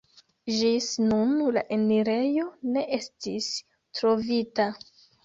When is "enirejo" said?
1.75-2.45